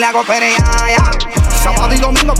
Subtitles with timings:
[0.00, 0.56] le hago perea.
[1.62, 2.34] Sábado y domingo.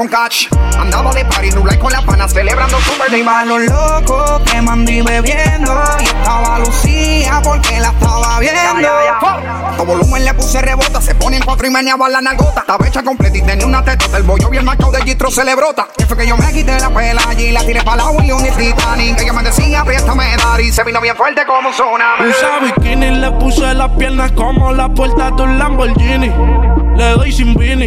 [0.00, 0.46] Con catch.
[0.78, 3.22] Andaba de party, nula con las panas, celebrando su birthday.
[3.22, 5.82] Malos locos que mandí bebiendo.
[6.00, 8.88] Y estaba Lucía porque la estaba viendo.
[8.88, 11.02] A volumen le puse rebota.
[11.02, 12.60] Se pone en cuatro y meneaba la nalgota.
[12.60, 14.16] Estaba hecha completa y tenía una tetota.
[14.16, 15.88] El bollo bien marcado de Gistro se le brota.
[15.96, 17.52] Que fue que yo me quité la pela allí.
[17.52, 19.20] La tiré para la William y Titanic.
[19.20, 20.60] Ella me decía, apriétame, dar.
[20.62, 22.30] Y se vino bien fuerte como un tsunami.
[22.30, 26.69] Usa bikini, le puse las piernas como la puerta de un Lamborghini.
[27.00, 27.86] Le doy sin vini.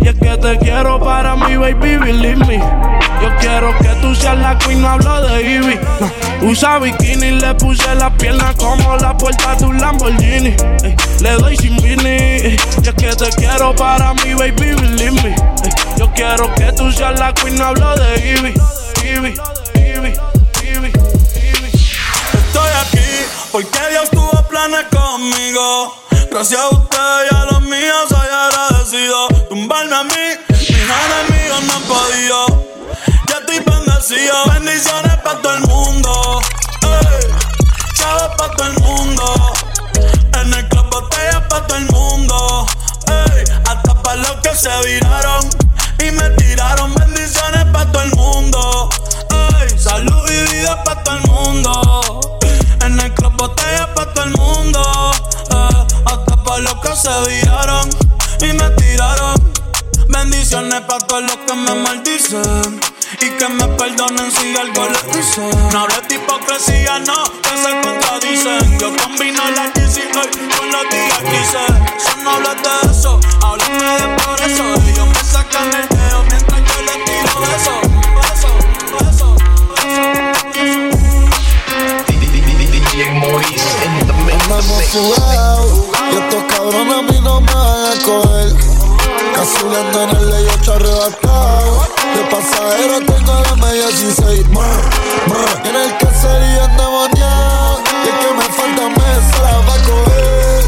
[0.00, 2.58] Y es que te quiero para mi baby, believe me.
[2.58, 5.80] Yo quiero que tú seas la queen, no hablo de Ivy.
[6.42, 10.54] Usa bikini, le puse las piernas como la puerta de un Lamborghini.
[11.22, 12.18] le doy sin vini.
[12.46, 15.34] Y es que te quiero para mi baby, believe me.
[15.96, 18.54] yo quiero que tú seas la queen, no hablo de Ivy.
[19.02, 19.34] Ivy,
[19.74, 20.12] Ivy,
[20.62, 20.92] Ivy,
[21.34, 21.70] Ivy.
[22.32, 26.05] Estoy aquí porque Dios tuvo planes conmigo.
[26.36, 26.98] Gracias a usted
[27.30, 29.26] y a los míos soy agradecido.
[29.48, 30.12] Tumbarme a mí,
[30.50, 32.66] mis enemigos no han podido.
[33.26, 34.34] Ya estoy bendecido.
[34.52, 36.40] Bendiciones para todo el mundo.
[36.82, 37.30] Ey,
[37.94, 39.52] chavos para todo el mundo.
[40.38, 42.66] En el club botellas para todo el mundo.
[43.64, 45.48] Hasta para los que se viraron
[46.00, 46.94] y me tiraron.
[46.96, 48.90] Bendiciones para todo el mundo.
[49.78, 52.35] Salud y vida para todo el mundo.
[52.86, 53.36] En el club
[53.94, 55.12] para todo el mundo
[56.60, 57.88] los que se viraron
[58.40, 59.34] y me tiraron.
[60.08, 62.80] Bendiciones para todos los que me maldicen.
[63.20, 65.48] Y que me perdonen si algo les hice.
[65.72, 68.78] No hables de hipocresía, no, que se contradicen.
[68.78, 71.64] Yo combino la DC con los días que hice.
[71.96, 74.64] Eso no hablas de eso, háblame de por eso.
[74.88, 77.80] Ellos me sacan el dedo mientras yo les tiro eso.
[78.34, 78.48] Eso,
[79.10, 79.36] eso,
[80.12, 80.25] eso,
[82.96, 84.40] DJ Maurice in the mix.
[84.96, 88.56] Y estos cabrones a mí no me van a coger.
[89.34, 91.88] Casi huyendo en el ley 8 arrebatado.
[92.14, 94.46] De pasajero tengo la media 16.
[95.64, 97.82] En el caserío endemoniado.
[98.02, 100.64] Y es que me falta meses, la va a coger.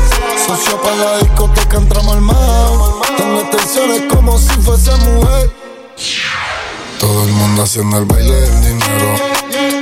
[0.46, 2.68] Socio para la discoteca entramos al mar.
[3.16, 5.50] Tengo tensiones como si fuese mujer.
[7.00, 9.16] Todo el mundo haciendo el baile del dinero.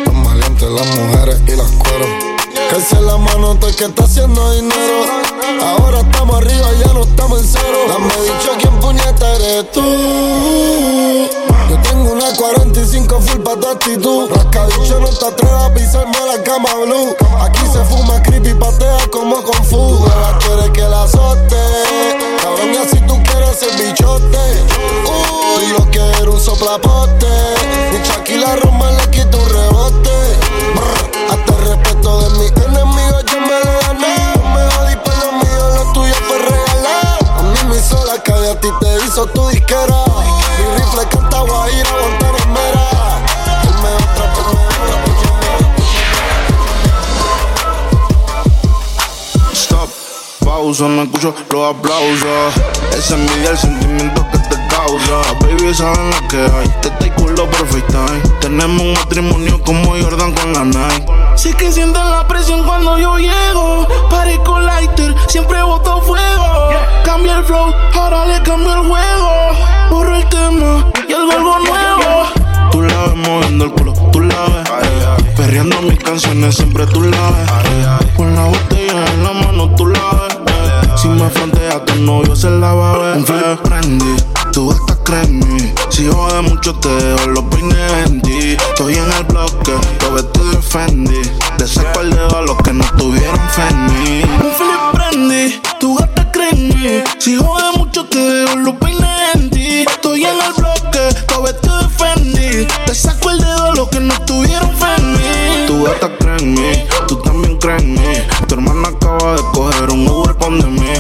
[0.05, 2.26] Tan valientes las mujeres y las cueros.
[2.71, 5.05] Calce la mano, estoy que está haciendo dinero.
[5.63, 7.79] Ahora estamos arriba, ya no estamos en cero.
[7.89, 9.83] Dame dicho quién puñeta eres tú.
[11.71, 14.31] Yo tengo una 45 full pa' tu actitud.
[14.31, 17.15] Rascadicho no te atrevas a pisarme la cama blue.
[17.41, 20.05] Aquí se fuma creepy, patea como con fu.
[20.07, 21.57] La quieres que la azote.
[22.43, 24.39] Cabrón, si tú quieres ser bichote.
[25.57, 27.27] Uy, lo quiero un soplapote.
[27.93, 28.96] Dicho aquí la Roma
[39.17, 40.05] hizo tu disquera.
[40.59, 41.91] Mi rifle canta guaira,
[42.45, 42.87] en mera.
[49.55, 49.89] Stop,
[50.45, 52.55] pausa, no escucho los aplausos.
[52.95, 55.33] Ese envidia, el sentimiento que te causa.
[55.41, 56.69] Baby, saben lo que hay.
[56.83, 58.21] Te estoy culo por FaceTime.
[58.41, 61.07] Tenemos un matrimonio como Jordan con la Nike.
[61.37, 63.89] Sí que sienten la presión cuando yo llego.
[64.11, 65.86] Parezco lighter, siempre fuego.
[67.07, 69.31] Cambia el flow, ahora le cambio el juego.
[69.91, 72.71] Borro el tema y el algo nuevo.
[72.73, 74.69] Tú la ves moviendo el culo, tú la ves.
[75.37, 78.13] Perreando mis canciones, siempre tú la ves.
[78.17, 81.01] Con la botella en la mano, tú la ves.
[81.01, 83.17] Si me frontea tu novio, se la va a ver.
[83.19, 84.17] Un flip prendí,
[84.53, 84.75] tú
[85.05, 85.73] crees mí.
[85.91, 88.57] Si jode mucho, te dejo los peines en ti.
[88.71, 91.23] Estoy en el bloque, todo vestido de Fendi.
[91.65, 94.23] Saco el dedo a los que no tuvieron fe en mí.
[94.23, 95.61] Un flip prendí,
[96.53, 97.03] en mí.
[97.19, 99.85] Si jode mucho, te dejo los peines en ti.
[99.89, 102.69] Estoy en el bloque, todo vestido de Fendi.
[102.87, 105.67] Le saco el dedo a los que no tuvieron fe en mí.
[105.67, 108.01] Tu gata cree en mí, tú también crees en mí.
[108.49, 110.93] Tu hermana acaba de coger un Uber con de mí.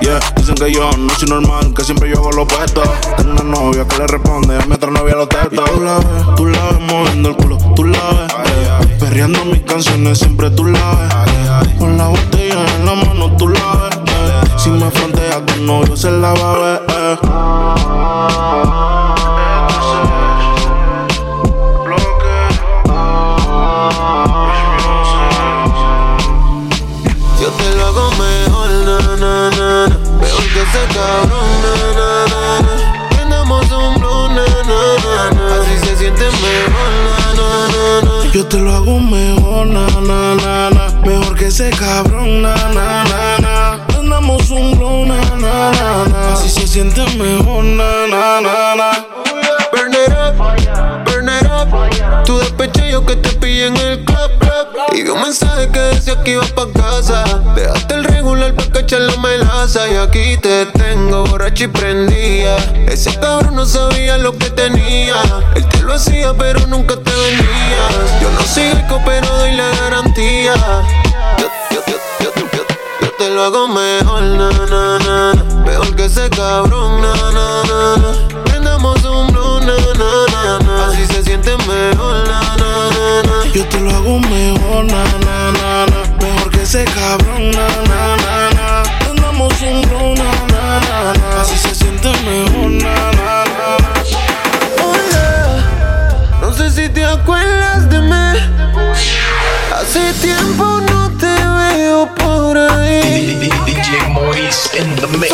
[0.00, 2.82] Yeah, dicen que yo no soy normal, que siempre yo hago lo opuesto.
[3.16, 5.70] Tengo una novia que le responde a mi otra novia los tetos.
[5.70, 8.98] Tú la ves, tú la ves moviendo el culo, tú la ves.
[8.98, 11.68] Perreando mis canciones, siempre tú la ves.
[11.78, 13.91] Con la botella en la mano, tú la ves.
[14.62, 16.82] Si me frontea con novio, se la va a ver.
[56.64, 59.88] Dejaste el regular pa' cachar la melaza.
[59.88, 62.56] Y aquí te tengo borracho y prendía.
[62.86, 65.16] Ese cabrón no sabía lo que tenía.
[65.56, 68.20] Él te lo hacía, pero nunca te venías.
[68.20, 70.54] Yo no soy rico, pero doy la garantía.
[71.38, 75.44] Yo, te lo hago mejor, na, na, na.
[75.66, 78.44] Mejor que ese cabrón, na, na, na.
[78.44, 80.86] Prendamos un blue, na, na, na.
[80.86, 83.52] Así se siente mejor, na, na, na.
[83.52, 85.31] Yo te lo hago mejor, na, na.
[86.72, 88.82] Ese cabrón, na, na, na, na.
[89.00, 91.42] Prendamos un blow, na, na, na, na.
[91.42, 93.92] Así se siente mejor, na, na, na, na.
[94.82, 95.28] Hola,
[96.40, 98.38] no sé si te acuerdas de mí.
[99.70, 103.50] Hace tiempo no te veo por ahí.
[103.66, 105.28] DJ Maurice in the mix.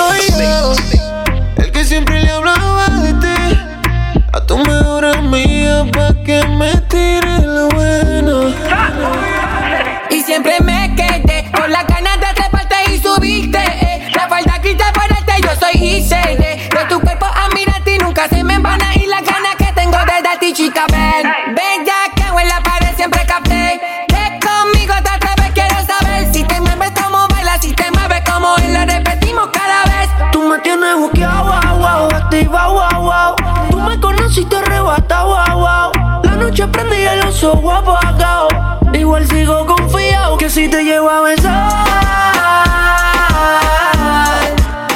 [30.58, 33.36] Me tienes buqueado, wow, wow, activa, wow, wow.
[33.70, 35.92] Tú me conociste arrebata, wow, wow.
[36.22, 38.52] La noche prendí y los ojos apagados.
[38.92, 41.72] Igual sigo confiado que si te llevo a besar.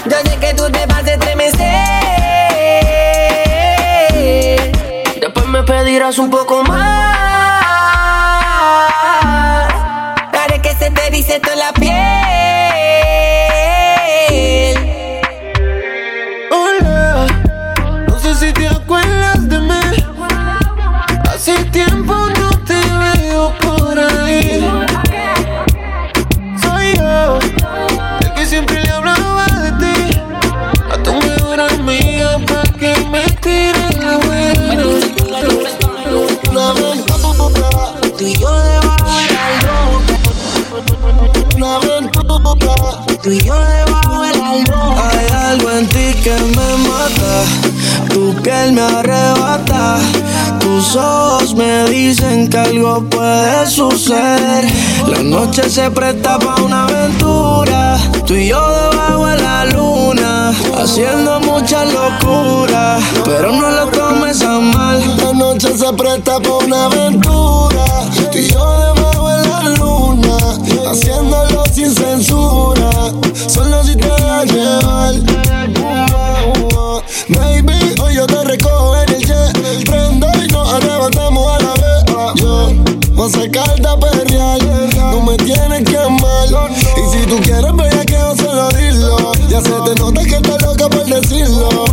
[0.05, 1.59] Yo sé que tú te vas a estremecer.
[5.21, 6.72] Después me pedirás un poco más.
[43.23, 45.11] Tú y yo debajo de la luna.
[45.11, 47.45] Hay algo en ti que me mata,
[48.13, 49.99] tu piel me arrebata,
[50.59, 54.65] tus ojos me dicen que algo puede suceder.
[55.07, 61.41] La noche se presta para una aventura, tú y yo debajo de la luna, haciendo
[61.41, 65.01] mucha locura, pero no lo tomes a mal.
[65.19, 67.85] La noche se presta para una aventura.
[68.33, 70.37] Tú y yo debajo de la luna,
[70.91, 72.82] haciéndolo sin censura.
[73.53, 75.15] Solo si te dejas llevar.
[77.29, 79.85] Baby, hoy yo te recojo en el jet.
[79.85, 82.05] Prendo y nos arrebatamos a la vez.
[82.37, 82.73] Yo
[83.13, 84.59] voy a sacarte a perrear.
[84.97, 86.49] No me tienes que amar.
[86.97, 87.73] Y si tú quieres
[88.07, 89.33] que yo solo dilo.
[89.51, 91.92] Ya se te nota que estás loca por decirlo.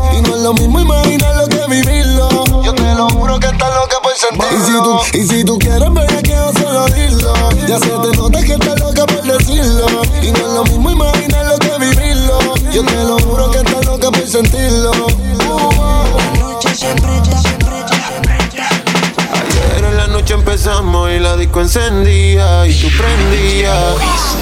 [21.60, 23.96] Disco encendía y tú prendías.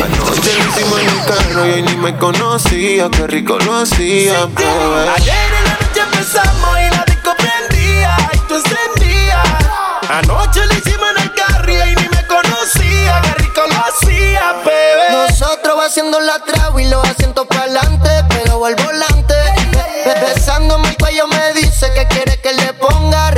[0.03, 4.45] Anoche lo hicimos en el carro y hoy ni me conocía, qué rico lo hacía,
[4.45, 5.09] bebé.
[5.15, 9.47] Ayer en la noche empezamos y la disco prendía y tú encendías.
[10.09, 13.21] Anoche lo hicimos en el carro y ni me conocía.
[13.21, 15.27] Qué rico lo hacía, bebé.
[15.29, 19.33] Nosotros haciendo la traba y los asientos para adelante, pero al volante.
[20.05, 23.31] Be- Besándome el cuello me dice que quiere que le ponga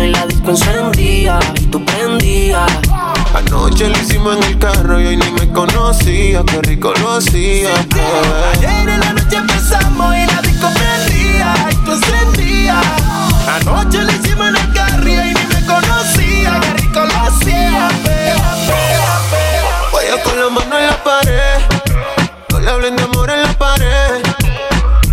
[0.00, 2.70] y la disco encendía y tú prendías.
[3.34, 7.68] Anoche lo hicimos en el carro y hoy ni me conocía, qué rico lo hacía.
[8.54, 12.86] Ayer en la noche empezamos y la disco prendía y tú encendías.
[13.46, 17.88] Anoche lo hicimos en el carro y hoy ni me conocía, qué rico lo hacía.
[19.92, 21.60] Vaya con la mano en la pared,
[22.50, 24.22] no le hablen de amor en la pared.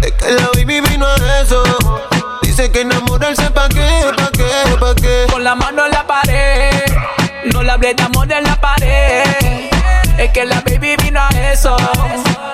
[0.02, 1.64] Es que la baby vino a eso,
[2.44, 4.27] dice que enamorarse pa' qué.
[7.68, 9.24] Le hablé amor en la pared.
[10.18, 11.76] Es que la baby vino a eso.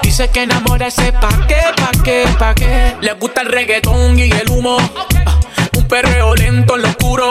[0.01, 2.96] Dice que enamorarse pa' qué, pa' qué, pa' qué.
[3.00, 4.77] Le gusta el reggaetón y el humo.
[5.27, 5.38] Ah,
[5.77, 7.29] un perreo lento en lo oscuro.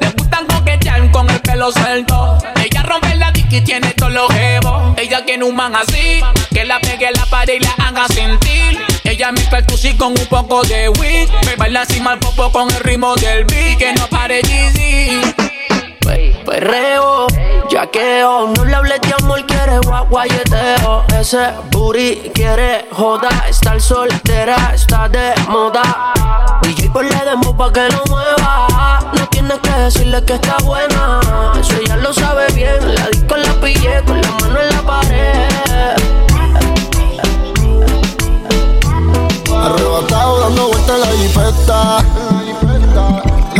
[0.00, 2.38] Le gustan coquetear con el pelo suelto.
[2.64, 4.96] Ella rompe la dick y tiene todos los jebos.
[4.96, 6.22] Ella tiene un man así.
[6.54, 8.80] Que la pegue en la pared y la haga sentir.
[9.04, 11.28] Ella me percusí con un poco de weed.
[11.44, 13.76] Me baila encima el popo con el ritmo del beat.
[13.76, 15.53] Que no pare Jeezy.
[16.04, 17.26] Perreo,
[17.70, 19.78] yaqueo, no le hables de amor, quiere
[20.10, 21.04] guayeteo.
[21.18, 26.12] Ese booty quiere joda, estar soltera, está de moda.
[26.62, 28.68] DJ por le demo pa' que lo mueva.
[29.16, 31.20] No tienes que decirle que está buena,
[31.58, 32.94] eso ya lo sabe bien.
[32.94, 35.94] La disco la pillé con la mano en la pared.
[39.56, 42.04] Arrebatado dando vueltas la jipeta.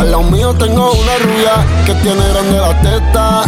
[0.05, 3.41] Al lado mío tengo una rubia que tiene grande la teta.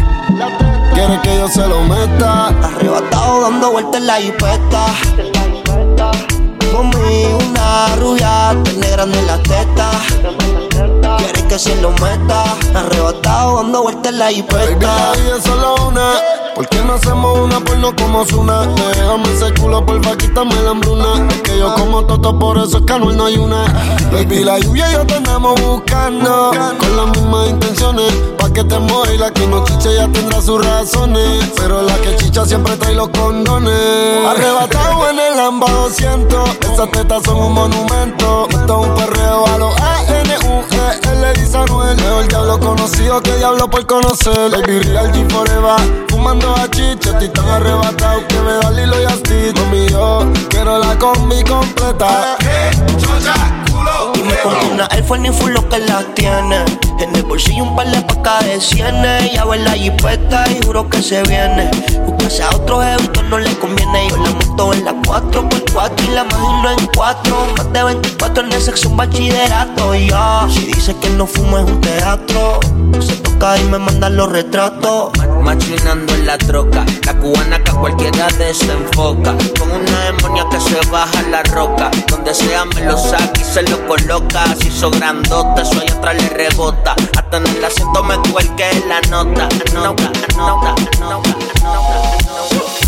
[0.91, 2.47] Quiere que yo se lo meta.
[2.47, 4.85] Arrebatado dando vueltas en la jipeta.
[6.75, 9.91] Conmigo una rubia tiene grande la teta.
[11.17, 12.43] Quiere que se lo meta.
[12.75, 15.13] Arrebatado dando vueltas en la Baby, jipeta.
[15.15, 16.11] la solo una.
[16.57, 18.65] ¿Por qué no hacemos una porno como Zuna?
[18.65, 21.27] Déjame ese culo, porfa, quítame la hambruna.
[21.29, 23.63] Es que yo como toto, por eso es que no hay una.
[24.11, 26.51] Baby, la lluvia y yo te andamos buscando.
[26.79, 28.11] Con las mismas intenciones.
[28.39, 31.45] Pa' que te mueva y la que no chicha ya tendrá sus razones.
[31.57, 34.25] Pero la que chicha siempre trae los condones.
[34.27, 36.49] Arrebatado en el Lamba 200.
[36.73, 38.47] Esas tetas son un monumento.
[38.49, 39.75] Esto es un perreo a los
[41.07, 41.95] A-N-U-E-L, dice Anuel.
[41.97, 44.51] Mejor diablo conocido que diablo por conocer.
[44.51, 46.05] Baby, real G forever.
[46.09, 49.53] Fumando a chicha, estoy tan arrebatado que me da Lilo y Asti.
[49.55, 52.37] Mami, yo quiero la combi completa.
[54.17, 56.65] Dime por qué una Force ni full lo que las tiene.
[56.99, 59.31] En el bolsillo un par de pacas de cienes.
[59.31, 61.69] Ya ver la jipeta y juro que se viene.
[62.05, 64.09] Buscarse a otro jevito no le conviene.
[64.09, 67.47] Yo la monto en la 4x4 y la imagino en 4.
[67.57, 69.95] Más de 24 en el sexo un bachillerato.
[69.95, 72.59] Ya, si dice que no fumo es un teatro.
[72.99, 75.11] Se toca y me mandan los retratos.
[75.41, 79.35] Machinando en la troca, la cubana que a cualquiera desenfoca.
[79.57, 81.91] Con una demonia que se baja la roca.
[82.07, 84.06] Donde sea me lo saca y se lo coloca.
[84.61, 86.95] Si hizo grandota, allá atrás le rebota.
[87.17, 88.15] Hasta en el asiento me
[88.55, 89.49] que la nota.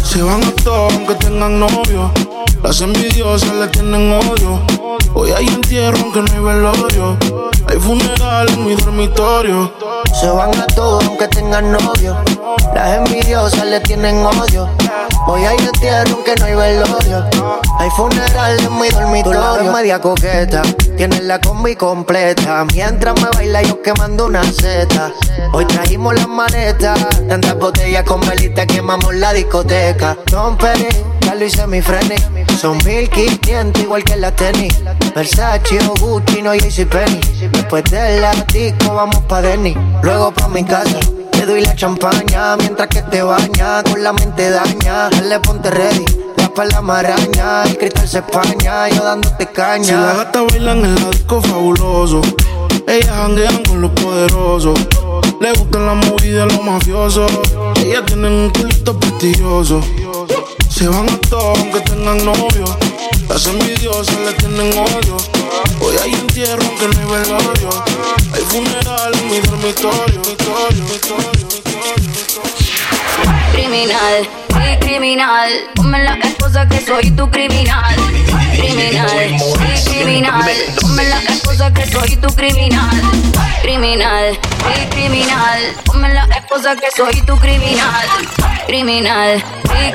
[0.10, 2.12] Se van a todos aunque tengan novio.
[2.64, 4.60] Las envidiosas le tienen odio.
[5.14, 7.18] Hoy hay entierro aunque no hay velorio.
[7.68, 9.72] Hay funeral en mi dormitorio.
[10.20, 12.18] Se van a todos aunque tengan novio.
[12.74, 14.68] Las envidiosas le tienen odio.
[15.28, 17.26] Hoy hay entierro aunque no hay velorio.
[17.78, 19.42] Hay funeral en mi dormitorio.
[19.60, 20.64] Tú media coqueta.
[20.98, 22.66] Tienes la combi completa.
[22.74, 25.12] Mientras me baila yo quemando una seta.
[25.54, 27.00] Hoy trajimos las manetas.
[27.28, 29.99] Tantas botellas con velita quemamos la discoteca.
[30.00, 30.88] Don Penny,
[31.26, 32.16] ya lo hice mi freni.
[32.58, 34.74] Son 1500 igual que la tenis.
[35.14, 37.20] Versace o Gucci, no Penny.
[37.52, 39.76] Después de la disco vamos pa' Denny.
[40.02, 41.00] Luego pa' mi casa.
[41.32, 43.84] Te doy la champaña mientras que te baña.
[43.84, 45.10] Con la mente daña.
[45.10, 46.06] Dale, ponte ready.
[46.38, 47.64] La espalda maraña.
[47.64, 48.88] El cristal se españa.
[48.88, 50.14] Yo dándote Si la caña.
[50.14, 52.22] gata bailan en el disco fabuloso.
[52.88, 54.80] Ellas janguean con los poderosos.
[55.40, 57.32] Le gustan las movidas de los mafiosos.
[57.84, 59.82] Ellas tienen un culto prestigioso.
[60.70, 62.66] Se van a todos aunque tengan novio.
[63.28, 65.18] Las envidiosas le tienen odio.
[65.82, 67.70] Hoy hay entierro aunque no hay velorio.
[68.34, 70.22] Hay funeral en mi dormitorio.
[73.54, 74.30] Criminal,
[74.90, 75.50] criminal.
[75.76, 77.96] Ponme la esposa que soy tu criminal.
[78.58, 79.38] Criminal,
[79.86, 80.52] criminal.
[80.82, 83.02] Ponme la esposa que soy tu criminal.
[83.62, 84.40] Criminal,
[84.90, 85.60] criminal.
[85.86, 88.08] Ponme la esposa que soy tu criminal.
[88.66, 89.44] Criminal,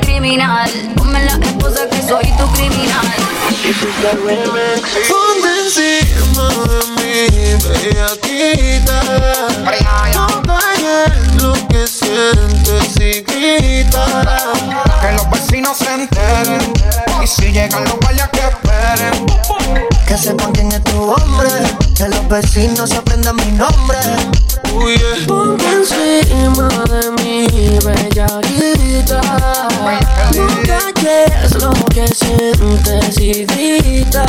[0.01, 0.71] criminal.
[0.95, 3.15] Ponme la esposa que soy tu criminal.
[5.65, 7.27] Encima de mí,
[7.63, 9.01] bellaquita.
[10.13, 14.05] No calles lo que sientes y grita.
[15.01, 16.73] Que los vecinos se enteren.
[17.23, 19.25] Y si llegan los guayas que esperen.
[20.07, 21.49] Que sepan quién es tu hombre.
[21.95, 23.97] Que los vecinos se aprendan mi nombre.
[24.73, 25.27] Uy, yeah.
[25.27, 27.47] Ponte encima de mi
[27.79, 29.21] bellaquita
[30.35, 34.25] No calles lo que sientes y grita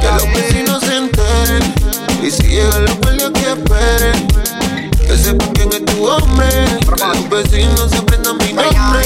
[0.00, 1.74] Que los vecinos se enteren.
[2.22, 4.65] Y si llegan los guardias que esperen.
[5.06, 6.48] Que sepan quién es tu hombre.
[6.48, 9.04] Que los vecinos se aprendan mi nombre.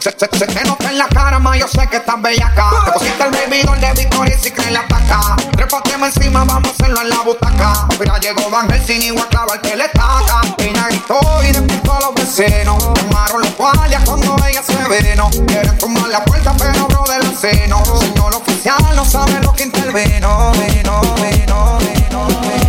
[0.00, 2.70] Se, se, se te nota en la cara, maya yo sé que estás bellaca.
[2.84, 5.36] Te pusiste el baby de Victoria y si creen la ataca.
[5.52, 7.88] Trépateme encima, vamos a hacerlo en la butaca.
[7.98, 10.40] Mira, llegó Van sin igual clava el que le taca.
[10.56, 12.84] Pina gritó y despertó a los vecinos.
[12.94, 15.30] Llamaron los guardias cuando ella se veno.
[15.46, 17.82] Quieren tumbar la puerta, pero bro del seno.
[18.00, 20.52] Señor oficial no sabe lo que veno,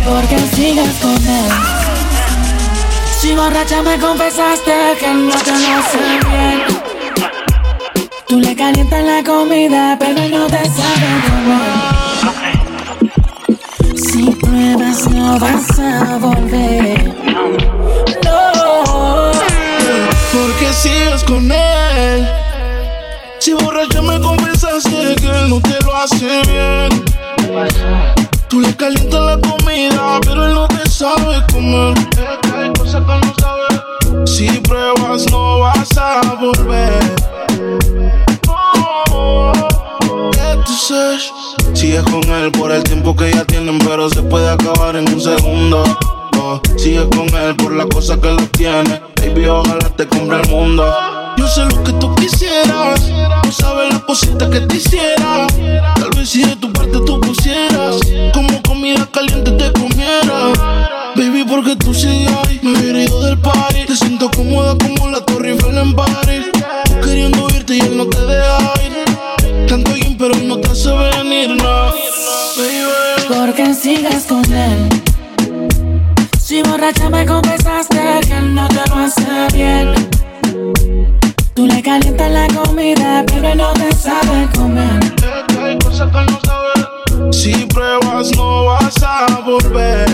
[0.04, 2.15] Porque sigues con él.
[3.26, 6.62] Si borracha me confesaste que no te lo hace bien.
[8.28, 11.60] Tú le calientas la comida, pero no te sabe comer.
[13.96, 17.16] Si pruebas, no vas a volver.
[18.22, 19.32] No.
[20.32, 22.28] Porque sigues con él.
[23.40, 27.04] Si borracha me confesaste que él no te lo hace bien.
[28.48, 31.94] Tú le calientas la comida, pero él no te sabe comer.
[34.36, 36.92] Si pruebas, no vas a volver.
[41.72, 45.22] Sigues con él por el tiempo que ya tienen, pero se puede acabar en un
[45.22, 45.84] segundo.
[46.76, 49.00] Sigues con él por la cosa que lo tiene.
[49.20, 50.84] Baby, ojalá te compre el mundo.
[51.36, 53.00] Yo sé lo que tú quisieras.
[53.42, 55.46] Tú sabes las cositas que te hiciera.
[55.94, 57.96] Tal vez si de tu parte tú pusieras.
[58.32, 60.52] Como comida caliente te comiera.
[61.16, 62.60] Baby, porque tú sigues ahí.
[62.62, 63.86] Me hubiera ido del party.
[63.86, 66.46] Te siento cómoda como la Torre Eiffel en París.
[67.02, 69.66] queriendo irte y él no te deja ir.
[69.66, 71.92] Tanto bien, pero no te hace venir, no.
[72.56, 72.86] Baby.
[73.28, 74.88] Porque sigues con él.
[76.56, 79.92] Si borracha me confesaste que no te lo hace bien.
[81.52, 84.98] Tú le calientas la comida, pero no te sabe comer.
[85.62, 86.10] Hay cosas.
[87.30, 90.06] Si pruebas, no vas a volver.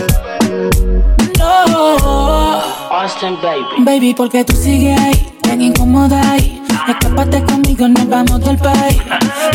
[3.78, 4.14] Baby.
[4.14, 6.62] Porque tú sigues ahí, tan incómoda ahí.
[6.88, 8.98] Escápate conmigo, nos vamos del país.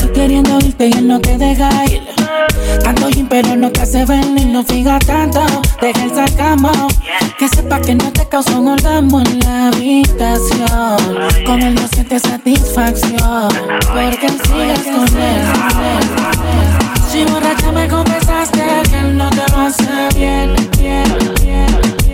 [0.01, 2.01] Tú queriendo irte y él no te deja ir.
[2.83, 5.45] Tanto gym, pero no te hace venir, no fija tanto.
[5.81, 6.71] Deja el sarcasmo.
[7.37, 10.97] Que sepa que no te causó un orgasmo en la habitación.
[11.45, 13.49] Con él no sientes satisfacción.
[13.93, 16.76] Porque sigues con él.
[17.17, 21.03] Si borracha me confesaste que no te lo hace bien, bien,
[21.43, 22.06] bien.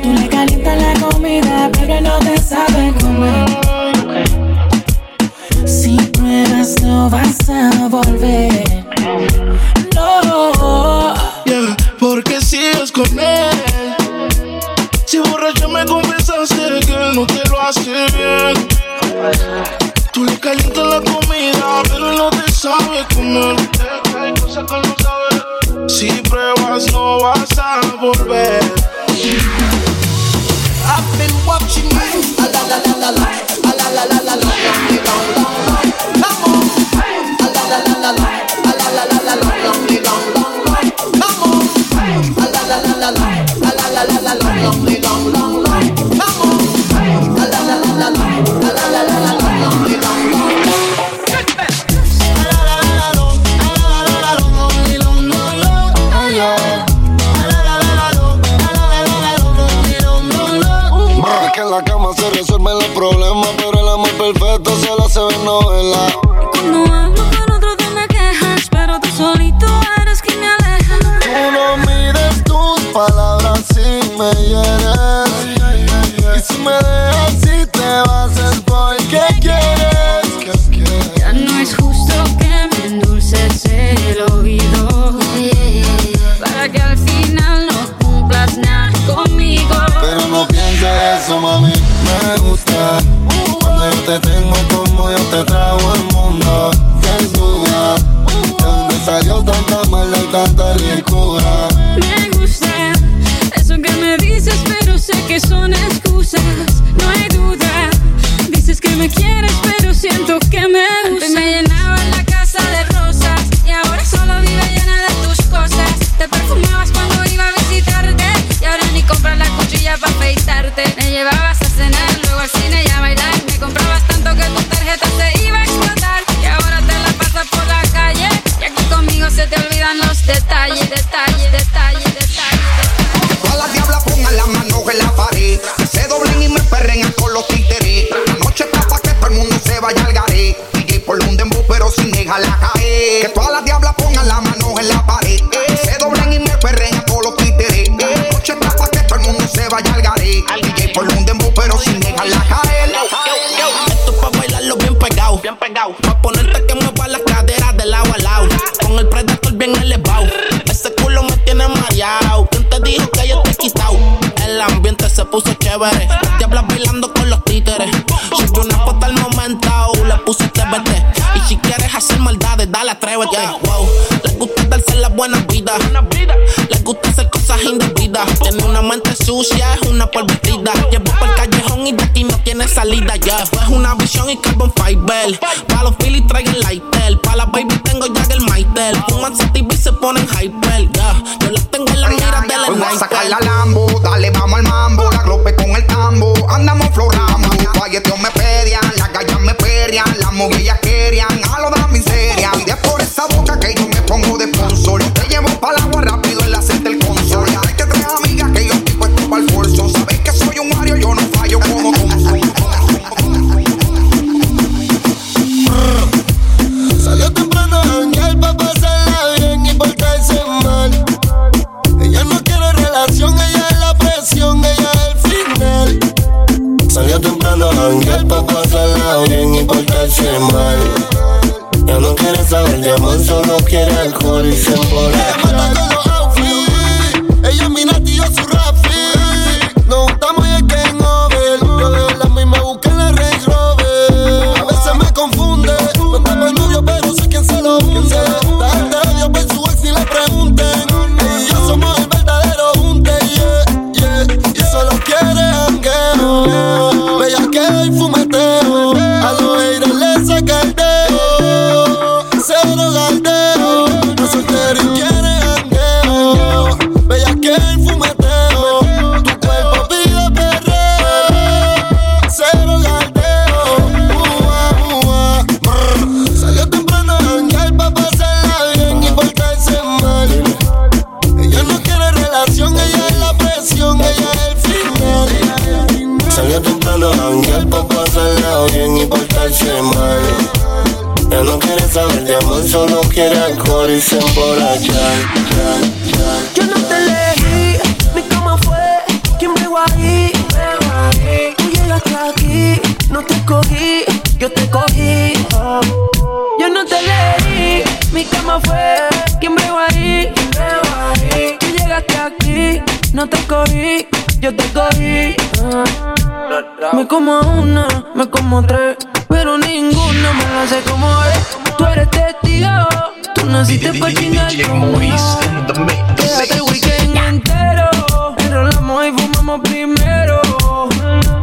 [329.54, 330.42] fuimos primero.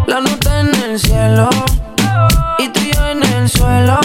[0.06, 1.48] La nota en el cielo
[2.58, 3.98] y tú y yo en el suelo.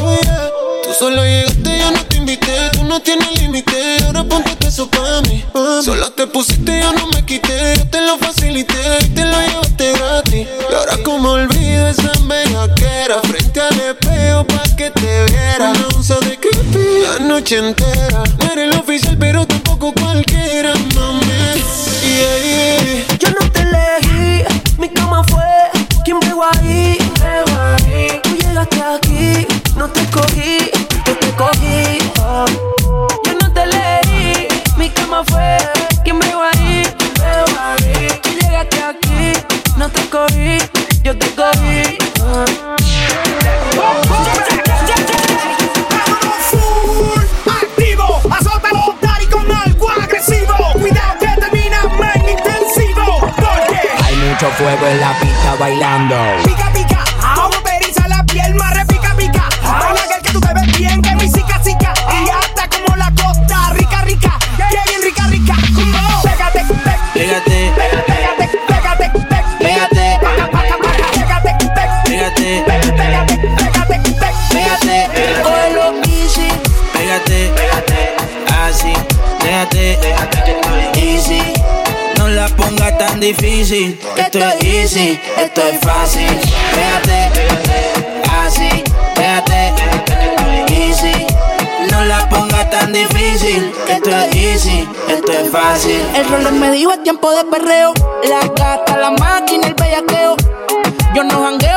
[0.00, 0.48] Oh, yeah.
[0.82, 2.70] Tú solo llegaste, yo no te invité.
[2.72, 3.98] Tú no tienes límite.
[4.06, 5.44] Ahora ponte eso para mí.
[5.84, 7.74] Solo te pusiste, yo no me quité.
[7.76, 10.46] Yo te lo facilité y te lo llevaste gratis.
[10.70, 15.72] Y ahora, como olvido esa bellaquera, frente al espejo pa' que te viera.
[15.72, 18.22] No usa de creepy la noche entera.
[18.38, 21.22] No eres el oficial, pero tampoco cualquiera, mami.
[22.02, 23.11] Yeah, yeah.
[55.00, 56.31] la pista bailando.
[83.22, 83.98] difícil.
[84.16, 86.26] Esto es easy, esto es fácil.
[86.74, 87.30] Pégate,
[88.42, 88.82] así,
[89.14, 89.72] pégate,
[90.74, 91.26] easy.
[91.90, 93.72] No la pongas tan difícil.
[93.88, 96.00] Esto es easy, esto es fácil.
[96.16, 97.94] El rol me dijo el tiempo de perreo.
[98.28, 100.36] La gata, la máquina, el bellaqueo.
[101.14, 101.71] Yo no jangueo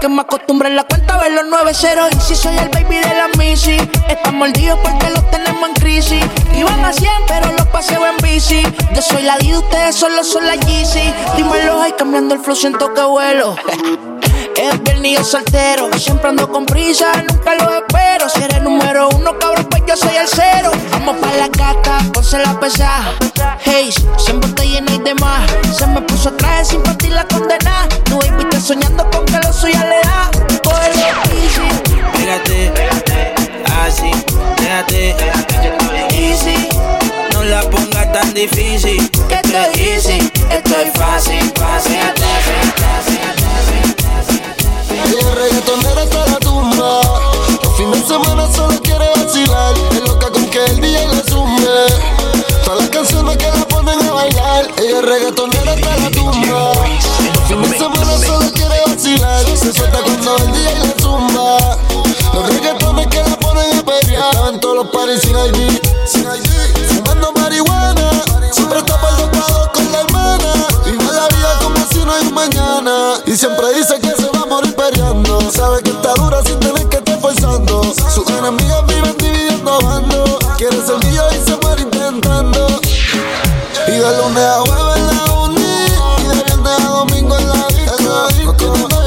[0.00, 2.08] que me acostumbré en la cuenta a ver los 9-0.
[2.16, 3.76] Y si soy el baby de la Missy,
[4.08, 6.24] están mordidos porque los tenemos en crisis.
[6.56, 8.62] Iban a 100, pero los paseo en bici.
[8.94, 11.12] Yo soy la D, ustedes solo son la Yeezy.
[11.36, 13.56] Dímelo, ahí cambiando el flow, siento que vuelo.
[14.60, 18.28] Es viernes yo soltero, siempre ando con prisa, nunca lo espero.
[18.28, 20.70] Si eres número uno, cabrón, pues yo soy el cero.
[20.90, 23.10] Vamos pa' la gata, ponse la pesa.
[23.64, 25.50] Hey, siempre te llena y demás.
[25.74, 27.88] Se me puso traje sin partir la condena.
[28.04, 30.30] Tu baby soñando con que lo suya le da.
[30.62, 31.06] Cógelo
[31.40, 31.68] easy.
[32.18, 32.70] Pégate,
[33.82, 34.10] así,
[34.58, 36.68] déjate, déjate easy.
[37.32, 39.10] No la pongas tan difícil.
[39.26, 41.98] Que estoy easy, estoy fácil, fácil,
[42.76, 43.09] fácil.
[45.10, 47.00] Ella reggaetonera hasta la tumba.
[47.62, 49.74] Los fines de semana solo quiere vacilar.
[49.90, 51.66] Es loca con que el día le sume.
[52.64, 54.68] Todas las canciones que la ponen a bailar.
[54.78, 56.72] Ella es reggaetonera hasta la tumba.
[56.74, 59.44] Los fines de semana solo quiere vacilar.
[59.56, 61.76] Se suelta cuando el día le zumba.
[62.32, 64.30] Los reggaetones que la ponen a pelear.
[64.30, 65.80] Estaba en todos los paris sin ID.
[66.06, 66.88] Sin ID.
[66.88, 68.22] Fumando marihuana.
[68.52, 70.52] Siempre está dos con la hermana.
[70.84, 73.20] Vive la vida como si no hay mañana.
[73.26, 74.39] Y siempre dice que se va
[74.90, 75.50] peleando.
[75.50, 77.82] Sabe que está dura sin tener que estar forzando.
[78.14, 80.38] Sus enemigas viven dividiendo bandos.
[80.56, 82.66] Quiere ser mío y se muere intentando.
[83.86, 85.86] Y de lunes a jueves en la uni.
[86.18, 87.66] Y de viernes a domingo en la
[88.28, 88.88] disco.
[88.88, 88.99] No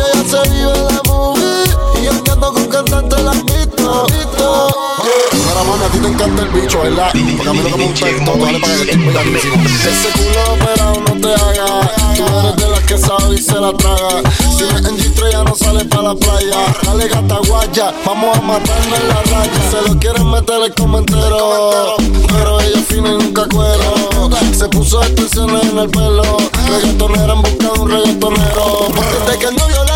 [5.94, 7.12] ti te encanta el bicho, ¿verdad?
[7.38, 9.64] Porque a mí lo que me gusta todo, dale para que pegadísimo.
[9.64, 11.92] Ese culo operado no te haga.
[12.16, 14.22] Tú eres de las que sabe y se la traga.
[14.58, 16.76] Si no es en G3 ya no sale para la playa.
[16.84, 19.72] Dale gata guaya, vamos a matarnos en la raya.
[19.72, 21.96] Se lo quieren meter el comentero.
[22.28, 24.30] Pero ella fina y nunca cuero.
[24.58, 26.38] Se puso extensiones en el pelo.
[26.68, 28.88] Reggaetonera en busca de un reggaetonero.
[29.26, 29.93] Desde que el novio la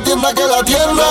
[0.00, 1.04] tiene tienda que la tienda.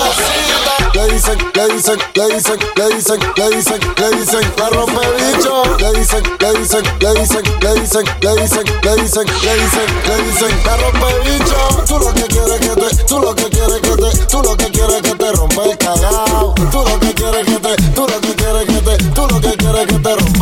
[0.94, 5.62] Le dicen, le dicen, le dicen, le dicen, le dicen, le dicen, la rompe bicho.
[5.78, 10.22] Le dicen, le dicen, le dicen, le dicen, le dicen, le dicen, le dicen, le
[10.24, 11.84] dicen, la rompe bicho.
[11.86, 14.70] Tú lo que quieres que te, tú lo que quieres que te, tú lo que
[14.70, 16.54] quieres que te rompa el cagao.
[16.70, 19.56] Tú lo que quieres que te, tú lo que quieres que te, tú lo que
[19.56, 20.41] quieres que te rompa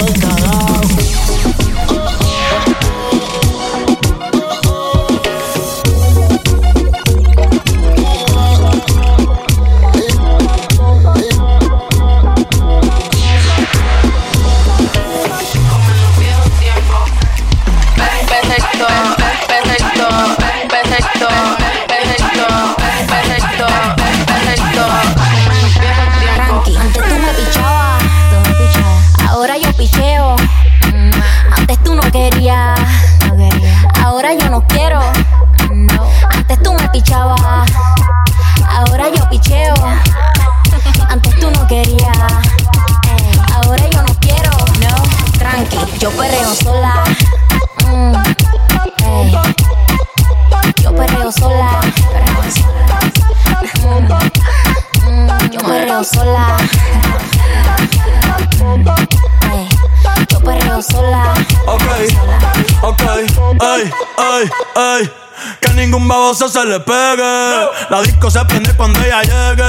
[46.11, 47.05] yo perreo sola.
[47.87, 48.15] Mm,
[49.05, 49.33] ey.
[50.83, 51.81] Yo perreo sola.
[53.83, 54.09] Mm,
[55.09, 56.57] mm, Yo perreo sola.
[59.53, 59.69] Ey,
[60.31, 61.35] Yo perreo sola.
[61.67, 61.83] Ok,
[62.83, 63.03] ok,
[63.61, 65.13] ay, ay, ay.
[65.61, 67.69] Que ningún baboso se le pegue.
[67.89, 69.69] La disco se prende cuando ella llegue.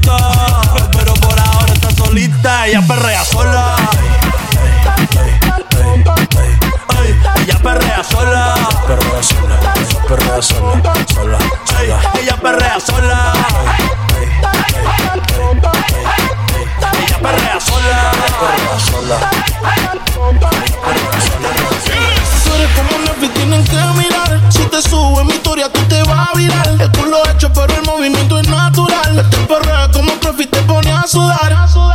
[0.00, 0.60] Necesita.
[0.92, 2.66] Pero por ahora está solita.
[2.66, 3.76] Ella perrea sola.
[7.36, 8.54] Ella perrea sola.
[8.86, 9.60] Perrea sola.
[10.08, 10.92] Perrea sola.
[11.14, 11.38] Sola.
[12.20, 13.32] Ella perrea sola.
[16.98, 18.12] Ella perrea sola.
[18.40, 20.69] Perrea sola.
[31.12, 31.89] consulado.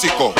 [0.00, 0.39] tóxico.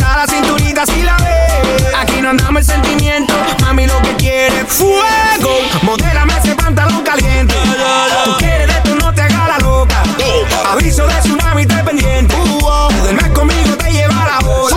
[0.00, 5.60] la cinturita, si la ve aquí no andamos el sentimiento, mami lo que quiere fuego,
[5.82, 7.54] modélame ese pantalón caliente,
[8.24, 10.02] tú quieres de esto no te hagas la loca,
[10.72, 12.34] aviso de tsunami te pendiente,
[13.00, 14.76] duermes conmigo te lleva la bola,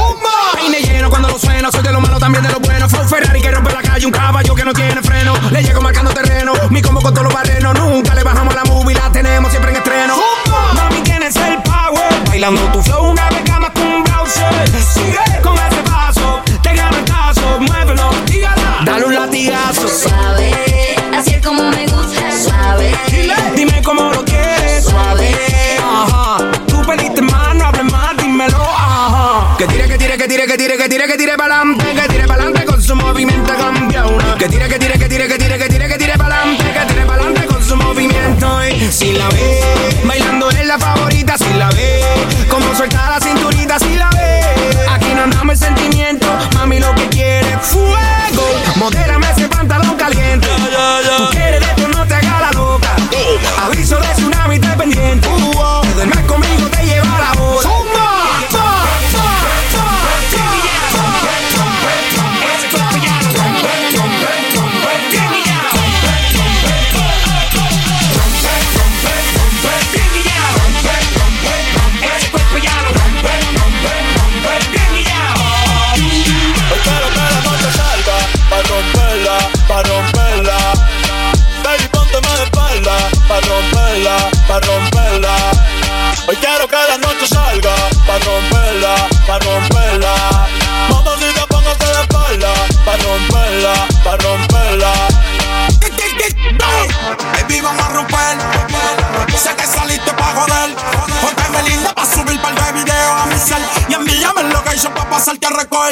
[0.54, 3.10] peine lleno cuando lo suena, soy de lo malo también de lo bueno, fue un
[3.10, 6.54] Ferrari que rompe la calle, un caballo que no tiene freno, le llego marcando terreno,
[6.70, 9.78] mi como con todos los barrenos, nunca le bajamos la movie, la tenemos siempre en
[9.78, 10.16] estreno,
[10.76, 13.17] mami tienes el power, bailando tu flow
[30.98, 34.80] tire, que tire, pa'lante, que tire pa'lante con su movimiento cambia una, que tire, que
[34.80, 34.97] tire,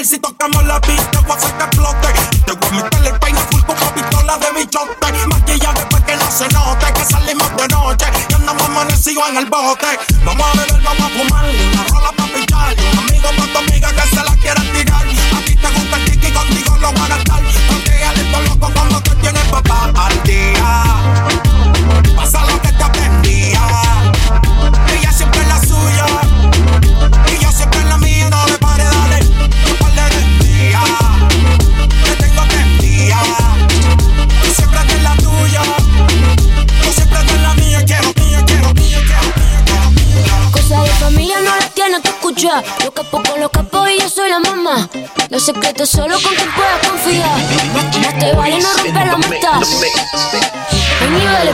[0.04, 2.08] Si tocamos la pista, voy a que explote.
[2.46, 5.28] Te voy a meter el peine full con pistola de bichote.
[5.28, 6.94] Maquilla después que no se note.
[6.94, 9.98] Que salimos de noche y andamos amanecidos en el bote.
[10.26, 11.75] Vamos a beber, vamos a fumar.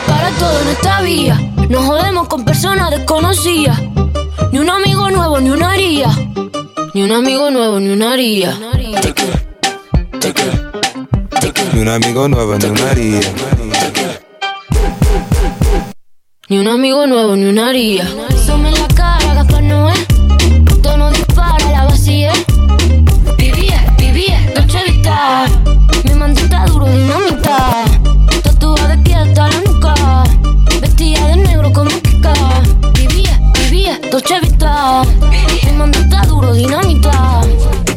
[0.08, 1.54] Para todo en esta vía.
[1.70, 3.80] No jodemos con personas desconocidas.
[4.52, 6.10] Ni un amigo nuevo, ni una haría.
[6.94, 8.58] Ni un amigo nuevo, ni una haría.
[11.74, 13.22] Ni un amigo nuevo, ni una haría.
[16.50, 18.08] Ni un amigo nuevo, ni una haría.
[34.22, 35.02] Dolce Vita.
[35.64, 37.42] Mi mandita duro, dinamita.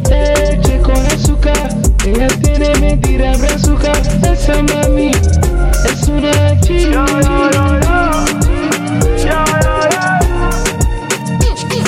[0.09, 1.69] Leche con azúcar,
[2.05, 3.93] ella tiene mentira brazuca.
[4.23, 7.05] Esa mami es una china.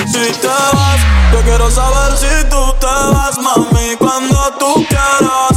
[0.05, 0.99] Si te vas,
[1.31, 5.56] yo quiero saber si tú te vas, mami, cuando tú quieras,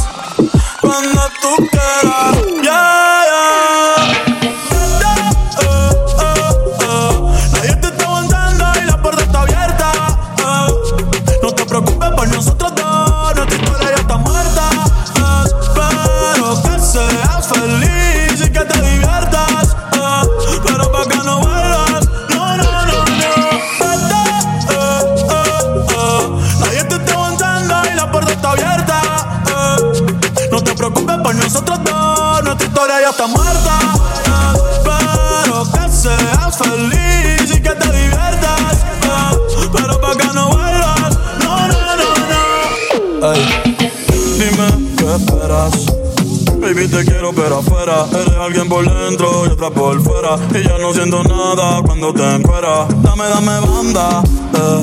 [50.91, 52.87] No siento nada cuando te encueras.
[53.01, 54.21] Dame, dame banda
[54.53, 54.81] eh.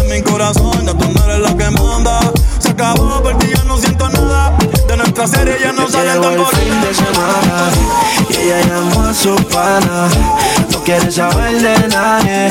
[0.00, 2.18] En mi corazón ya tú no eres la que manda.
[2.58, 4.56] Se acabó porque ya no siento nada.
[4.88, 7.70] De nuestra serie ya no sale tan el fin de semana
[8.30, 10.08] Y ella llamó a su pana.
[10.72, 12.48] No quiere saber de nadie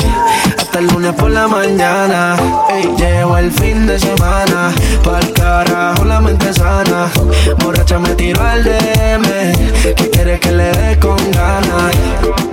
[0.57, 2.35] Hasta el lunes por la mañana.
[2.69, 4.71] Ey, Llegó el fin de semana
[5.03, 7.09] Pa'l carajo la mente sana.
[7.57, 12.52] Borracha me tiró al DM Que quiere que le dé con ganas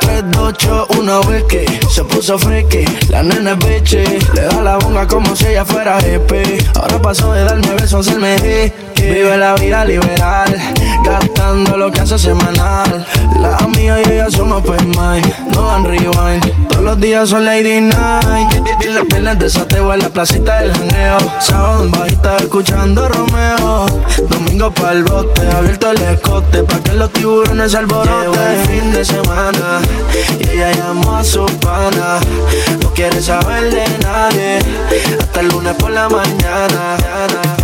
[0.00, 4.04] 3, 2, 8, una vez que se puso friki La nena es bichi
[4.34, 6.58] Le da la bonga como si ella fuera hippie.
[6.74, 10.54] Ahora pasó de darme besos a hacerme hickey Vive la vida liberal
[11.04, 13.06] Gastando lo que hace semanal.
[13.40, 18.52] La amiga y ella son open mind No dan rewind Los días son lady night.
[18.86, 23.86] Las piernas de sateo en la placita del janeo Sábado en bajita escuchando Romeo.
[24.28, 28.66] Domingo pa'l bote Abierto el escote Pa' que los tiburones se alboroten.
[28.66, 29.80] Fin de semana
[30.38, 32.20] Y ella llamó a su pana.
[32.82, 34.58] No quiere saber de nadie
[35.18, 37.63] Hasta el lunes por la mañana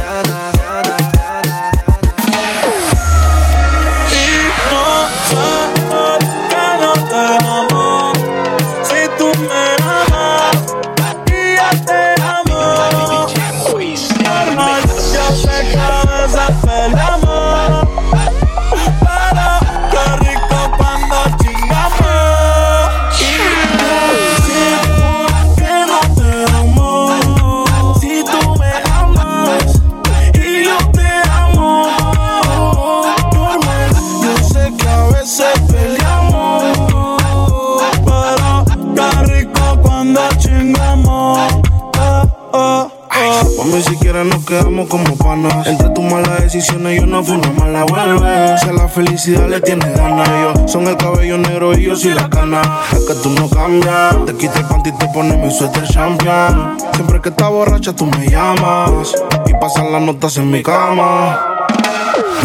[47.01, 48.59] yo no fui una mala vuelve.
[48.59, 52.15] Si a la felicidad le tienes ganas, yo son el cabello negro y yo soy
[52.15, 52.61] la cana.
[52.93, 54.25] Es que tú no cambias.
[54.27, 56.77] Te quita el panty y te pones mi suéter champion.
[56.95, 59.15] Siempre que estás borracha tú me llamas
[59.47, 61.41] y pasan las notas en mi cama.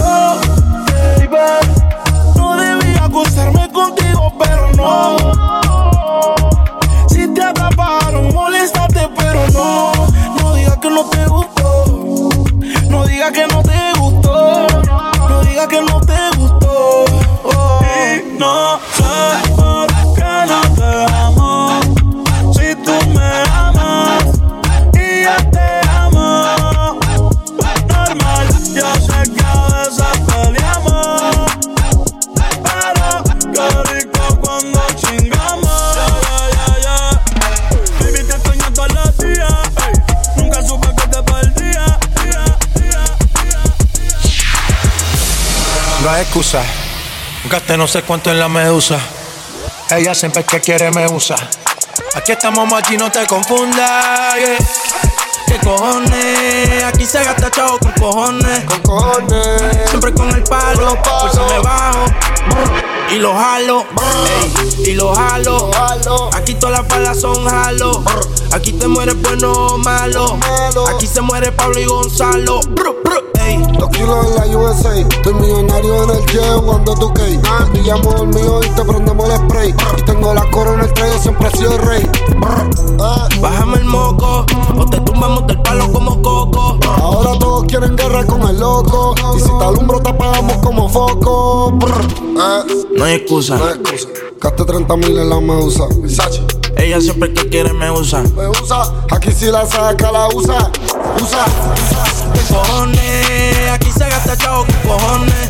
[0.02, 0.40] Oh,
[0.88, 1.38] baby,
[2.36, 5.45] no debía acostarme contigo, pero no.
[46.36, 46.62] Excusa.
[47.50, 49.00] Gasté no sé cuánto en la medusa.
[49.90, 51.38] Ella siempre que quiere me usa.
[52.14, 54.36] Aquí estamos aquí no te confundas.
[54.36, 54.58] yeah.
[55.48, 56.84] ¿Qué cojones?
[56.84, 58.66] Aquí se gasta chavo con cojones.
[58.66, 59.90] Con cojones.
[59.90, 61.02] Siempre con el palo.
[61.02, 62.85] Por eso me bajo.
[63.12, 63.86] Y lo jalo.
[64.42, 65.70] ey, y lo jalo.
[66.34, 68.04] Aquí todas las balas son jalo.
[68.52, 70.38] Aquí te mueres bueno o malo.
[70.94, 72.60] Aquí se muere Pablo y Gonzalo.
[73.78, 77.40] Dos kilos en la USA, estoy millonario en el jet jugando tu cake.
[77.42, 79.76] Te pillamos el mío y te prendemos el spray.
[79.98, 82.10] Y tengo la corona en el tren, siempre he sido el rey.
[83.42, 84.46] Bájame el moco,
[84.78, 86.80] o te tumbamos del palo como coco.
[87.02, 89.14] Ahora todos quieren guerra con el loco.
[89.36, 91.72] Y si te alumbro, te apagamos como foco.
[91.72, 92.02] Brr.
[92.38, 93.58] Eh, No hay excusa.
[93.58, 94.08] no hay excusa.
[94.40, 95.84] Gaste 30 mil en la medusa.
[95.98, 96.42] Versace.
[96.78, 98.24] Ella siempre que quiere me usa.
[98.36, 100.72] Me usa, aquí si la saca, la usa.
[101.22, 101.46] Usa,
[102.34, 103.70] ¿Qué cojones?
[103.72, 105.50] Aquí se gasta chavo con cojones.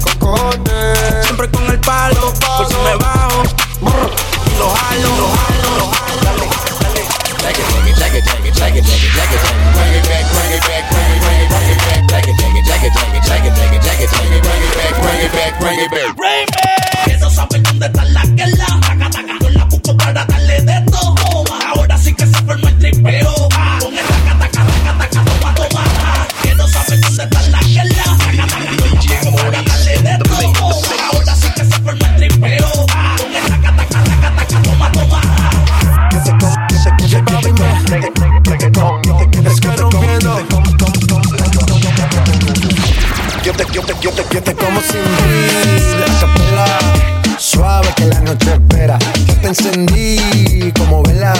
[1.23, 3.43] Siempre con el palo, por si me bajo.
[3.81, 6.05] Y lo jalo, lo jalo, lo jalo.
[16.47, 16.64] Eso
[17.45, 19.49] sabe dónde está la que la taca, taca.
[19.51, 21.43] La busco para darle de todo.
[21.73, 23.33] Ahora sí que se forma el tripeo.
[23.79, 25.23] Con el taca, taca, taca, taca,
[25.55, 25.83] toma.
[26.43, 28.47] Eso sabe dónde está la la taca.
[29.01, 30.81] Yo para darle de todo.
[31.11, 32.71] Ahora sí que se forma el tripeo.
[33.17, 35.21] Con el taca, taca, toma, toma.
[39.45, 40.39] Es que rompiendo.
[43.43, 46.94] Yo te, yo te, yo te, yo te como sin vida, capela.
[47.37, 48.97] Suave que la noche espera.
[49.27, 51.33] Yo te encendí como vela.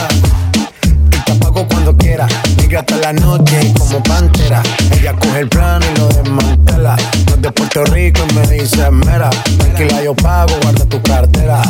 [0.84, 2.26] Y te apago cuando quiera.
[2.58, 4.62] Migra hasta la noche como pantera.
[4.92, 6.96] Ella coge el plano y lo desmantela.
[7.30, 9.30] No de Puerto Rico y me dice mera.
[9.58, 11.62] Tranquila, yo pago, guarda tu cartera.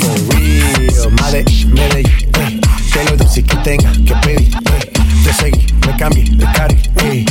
[0.00, 2.60] For real, madre, eh.
[2.92, 4.92] Te lo si que tenga que pedir, eh.
[5.24, 7.26] Te seguí, me cambié de cari, eh.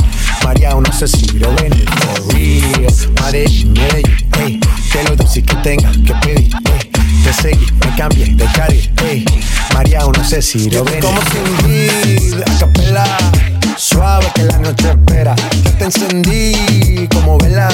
[0.46, 2.86] María, no sé si lo ven, for real.
[3.20, 4.60] Madre, Medellín, eh.
[4.92, 6.90] Te lo doy si que tenga que pedir, eh.
[7.24, 9.24] Te seguí, me cambié de cari, eh.
[9.74, 11.00] María, no sé si lo ven.
[11.00, 11.20] Como
[11.66, 13.18] vida, a capela.
[13.76, 15.34] Suave que la noche espera.
[15.64, 17.68] Yo te encendí como vela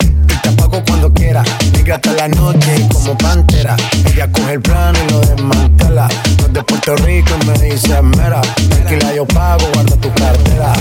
[0.00, 1.42] y te apago cuando quiera.
[1.72, 3.74] Migra hasta la noche como pantera.
[4.06, 6.06] Ella coge el plano y lo desmantela.
[6.38, 8.42] No es de Puerto Rico y me dice mera.
[8.42, 10.72] Tranquila, yo pago, guarda tu cartera.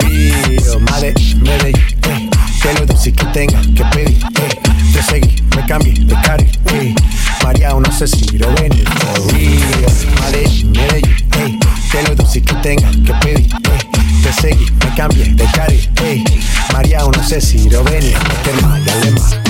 [0.00, 2.30] Real, madre, Medellín, eh.
[2.62, 4.60] Te lo doy si que tenga que pedir, eh.
[4.92, 6.94] Te seguí, me cambié de cari, eh.
[7.42, 8.72] María, no sé si lo ven.
[8.72, 11.58] For real, madre, Medellín, eh.
[11.90, 14.22] Te lo doy si que tenga que pedir, eh.
[14.22, 16.24] Te seguí, me cambié de cari, eh.
[16.72, 18.00] María, no sé si lo ven.
[18.44, 19.48] Que maya le marco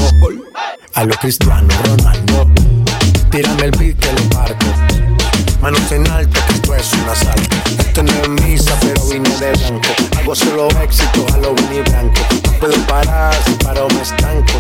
[0.98, 2.50] a lo Cristiano Ronaldo.
[3.30, 4.66] Tírame el beat que le parto.
[5.62, 7.56] Manos en alto, que esto es un asalto.
[7.78, 10.07] Esto no misa, pero vine de blanco.
[10.34, 12.20] Solo éxito, lo vini blanco.
[12.60, 13.56] Puedo parar, si
[13.94, 14.58] me estanco.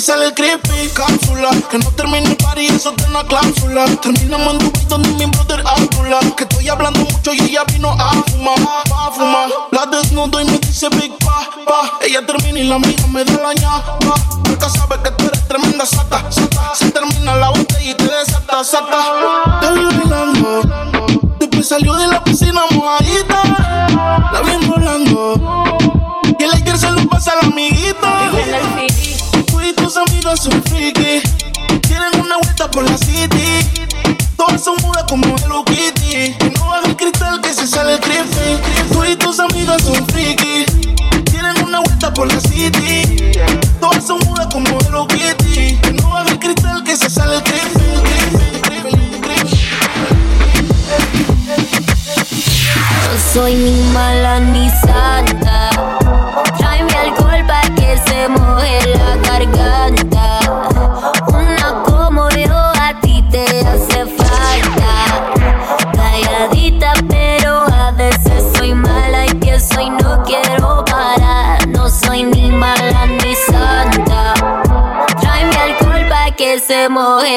[0.00, 0.49] Sale creepy.
[0.49, 0.49] Cápsula,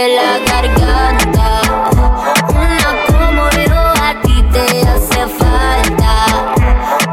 [0.08, 1.62] la garganta.
[2.49, 6.54] Una como yo a ti te hace falta.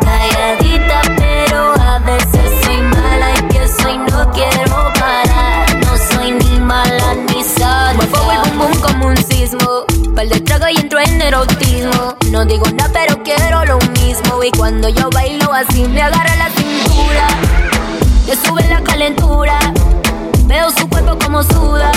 [0.00, 5.76] Calladita, pero a veces soy mala y pienso y no quiero parar.
[5.84, 7.94] No soy ni mala ni santa.
[7.94, 9.84] Muevo el bum bum como un sismo.
[10.14, 12.16] Par de trago y entro en erotismo.
[12.30, 14.42] No digo nada, pero quiero lo mismo.
[14.42, 17.28] Y cuando yo bailo así, me agarra la cintura.
[18.26, 19.58] Le sube la calentura.
[20.46, 21.92] Veo su cuerpo como suda.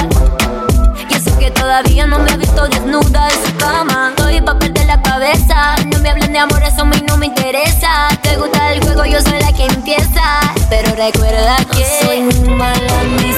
[1.43, 4.13] Que todavía no me ha visto desnuda en su cama.
[4.15, 5.75] Estoy pa' perder la cabeza.
[5.91, 8.07] No me hablen de amor, eso a mí no me interesa.
[8.21, 10.39] Te gusta el juego, yo soy la que empieza.
[10.69, 13.33] Pero recuerda que soy muy mala mi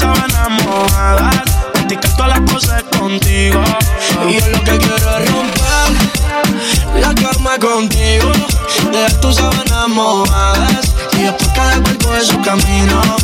[0.00, 1.42] sábanas mojadas,
[1.72, 3.62] practicar todas las cosas contigo.
[4.28, 8.32] Y yo lo que quiero es romper la cama contigo.
[8.90, 13.19] Dejar tus sábanas mojadas y después cada cual coge su camino.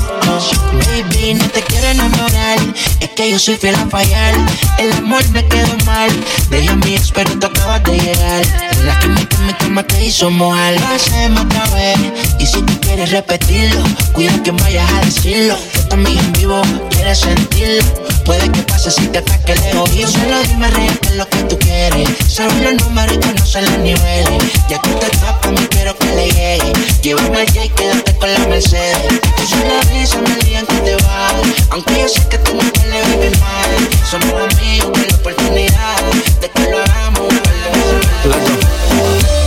[3.16, 4.34] Que yo soy fiel a fallar.
[4.78, 6.10] El amor me quedó mal.
[6.50, 8.44] Deja a mi experto, acabas de llegar.
[8.84, 10.74] La química mi cama te hizo mojar.
[10.78, 11.98] Lo hacemos otra vez.
[12.38, 15.56] Y si tú quieres repetirlo, cuida que vayas a decirlo.
[15.72, 18.05] Tú también en vivo quieres sentirlo.
[18.26, 20.08] Puede que pase si te ataque el oído.
[20.08, 22.08] Solo dime real que es lo que tú quieres.
[22.26, 24.42] Sabes los números y conoces los niveles.
[24.68, 26.72] Ya que te tapas, me quiero que le llegue.
[27.02, 29.20] Llévame al J, quédate con la Mercedes.
[29.36, 31.34] Tú solo el día en que te vas.
[31.70, 33.70] Aunque yo sé que tú no le vives mal.
[34.10, 35.96] Somos amigos con la oportunidad
[36.40, 37.32] de que lo hagamos.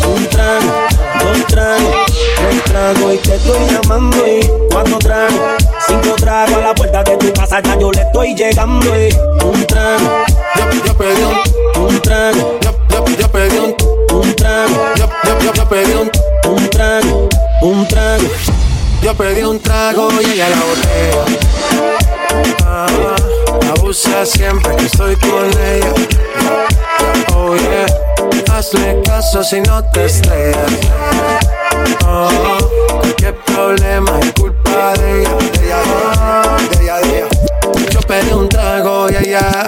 [0.08, 0.88] Un trago,
[1.20, 1.99] dos tragos,
[2.50, 4.40] tres tragos y te estoy llamando y
[4.72, 5.40] cuatro tragos,
[5.88, 9.14] cinco tragos a la puerta de tu casa ya yo le estoy llegando y
[9.46, 10.24] un trago,
[10.86, 15.94] yo, pedí un, un trago, yo, yo, yo pedí un, trago, yo, yo, yo pedí
[15.94, 16.12] un,
[16.52, 17.30] un trago,
[17.62, 18.28] un trago,
[19.04, 21.26] yo pedí un trago y ella la botella.
[22.66, 22.88] Ah,
[23.76, 25.94] abusa siempre que estoy con ella.
[27.36, 31.59] Oh yeah, hazle caso si no te estrellas.
[32.06, 37.26] Oh, qué problema es culpa de ella, ella, de ella, de.
[37.92, 39.68] Yo pedí un trago y ella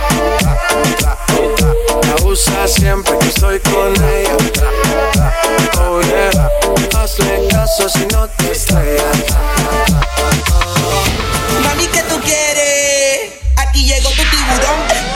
[2.03, 4.37] La usa siempre que estoy con ella.
[5.79, 6.49] Oh yeah,
[6.97, 9.17] hazle caso si no te estrellas.
[11.63, 13.33] Mami, ¿qué tú quieres?
[13.57, 15.10] Aquí llegó tu tiburón.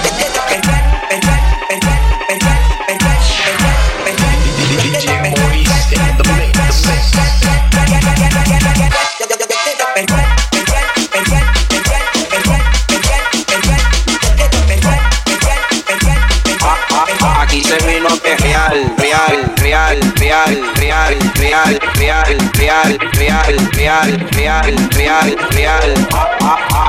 [18.20, 26.07] Que real, real, real, real, real, real, real, real, real, real, real, real, real.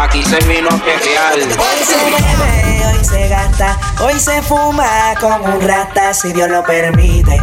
[0.00, 1.40] Aquí se vino que real.
[1.58, 6.62] Hoy se bebe, hoy se gasta, hoy se fuma como un rata, si Dios lo
[6.64, 7.40] permite.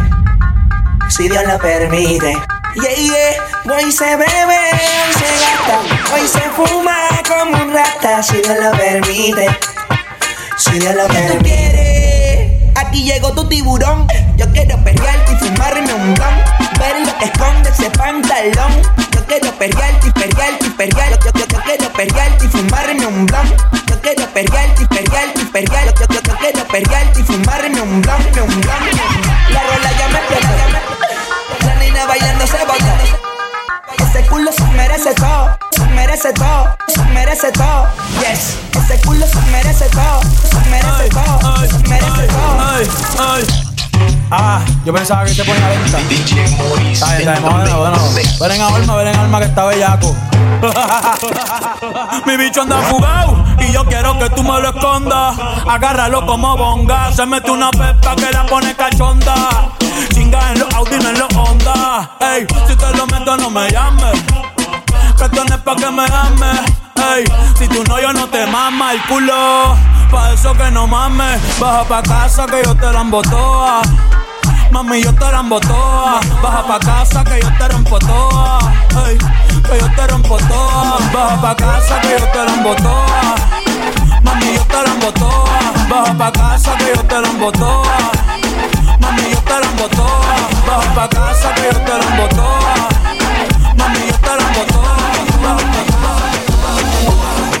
[1.08, 2.36] Si Dios lo permite.
[2.74, 3.76] Yeah, yeah.
[3.76, 6.96] Hoy se bebe, hoy se gasta, hoy se fuma
[7.28, 9.58] como un rata, si Dios lo permite.
[10.56, 11.93] Si Dios lo permite.
[12.94, 14.06] Aquí llegó tu tiburón.
[14.36, 16.34] Yo quiero perrearte y fumarme un blon.
[16.78, 18.72] Ver lo que esconde ese pantalón.
[19.10, 21.18] Yo quiero perrearte y perrearte y perrearte.
[21.24, 23.48] Yo, yo, yo quiero perrearte y fumarme un blon.
[23.88, 26.00] Yo quiero perrearte y perrearte y perrearte.
[26.02, 28.82] Yo, yo, yo quiero perrearte y fumarme un blon, un blon.
[29.50, 31.66] La rola ya me explotó.
[31.66, 34.04] La nena bailando se botó.
[34.04, 35.58] Ese culo se merece todo,
[36.14, 37.88] merece todo, se merece todo.
[38.20, 42.60] Yes, ese culo se merece todo, se merece todo, se merece todo.
[42.60, 42.88] Ay,
[43.18, 43.44] ay.
[44.30, 45.98] Ah, Yo pensaba que se ponía lenta.
[45.98, 47.98] Está bien, está bien, bueno, bueno.
[48.40, 50.14] Ven en alma, ven en alma que está bellaco.
[52.26, 55.36] Mi bicho anda fugado y yo quiero que tú me lo escondas.
[55.68, 57.12] Agárralo como bonga.
[57.12, 59.72] Se mete una pepa que la pone cachonda.
[60.12, 62.12] Chinga en los Audi, en los Honda.
[62.20, 64.22] Ey, si te lo meto, no me llames.
[65.16, 66.60] Que esto no es pa' que me ames.
[66.96, 67.24] Ey,
[67.58, 69.76] si tú no, yo no te mama el culo.
[70.10, 71.40] Pa' eso que no mames.
[71.58, 73.82] Baja pa' casa que yo te la toa.
[74.70, 76.20] Mami, yo te rambo toa.
[76.42, 78.58] Baja pa' casa que yo te rompo toa.
[79.06, 80.98] Ey, que yo te rompo toa.
[81.12, 83.34] Baja pa' casa que yo te rambo toa.
[84.22, 85.58] Mami, yo te rambo toa.
[85.88, 87.98] Baja pa' casa que yo te rambo toa.
[89.00, 90.36] Mami, yo te rambo toa.
[90.66, 92.93] Baja pa' casa que yo te rambo toa.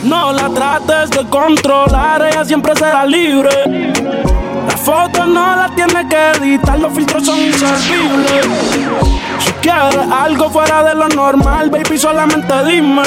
[0.04, 3.50] No la trates de controlar, ella siempre será libre.
[4.66, 8.46] Las fotos no las tiene que editar, los filtros son inservibles.
[9.38, 13.02] Si quieres algo fuera de lo normal, baby, solamente dime.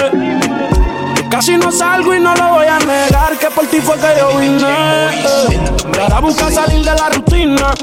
[1.29, 4.35] Casi no salgo y no lo voy a negar, que por ti fue que yo
[4.39, 6.01] vine.
[6.01, 7.73] Ahora busca salir de la rutina,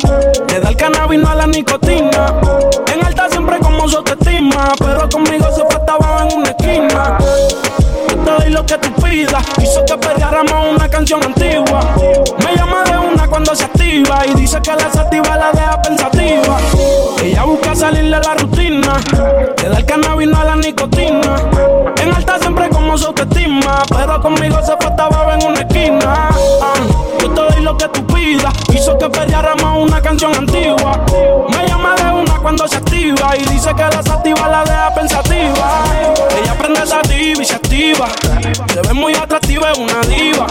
[0.49, 2.35] le da el cannabis no a la nicotina.
[2.93, 7.19] En alta siempre como su estima, pero conmigo se faltaba en una esquina
[7.77, 7.84] te
[8.39, 9.45] doy lo que tú pidas.
[9.63, 11.81] Hizo que perdiéramos una canción antigua.
[12.39, 16.59] Me llama de una cuando se activa y dice que la sativa la deja pensativa.
[17.23, 18.97] Ella busca salir de la rutina,
[19.63, 21.37] le da el cannabis a la nicotina.
[22.01, 26.29] En alta siempre como su autoestima, pero conmigo se faltaba en una esquina.
[27.21, 28.53] yo te doy lo que tú pidas.
[28.73, 31.01] Hizo que perdiéramos una canción antigua.
[31.49, 36.04] Me llama de una cuando se activa y dice que la sativa la deja pensativa.
[37.45, 38.09] Se activa.
[38.73, 40.47] Se ve muy atractiva, es una diva.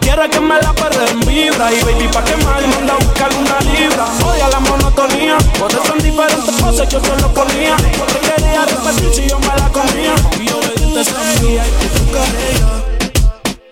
[0.00, 1.70] Quiere que me la perre en vibra.
[1.70, 4.06] Y baby, pa' que más manda a buscar una libra.
[4.24, 5.36] Odia la monotonía.
[5.58, 7.76] Por eso en diferentes cosas yo te lo ponía.
[7.76, 10.14] Te quería repetir si yo me la comía.
[10.40, 12.16] Y yo le di y tú
[12.48, 12.70] ella.